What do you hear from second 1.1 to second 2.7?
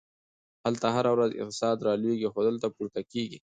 ورځ اقتصاد رالویږي، خو دلته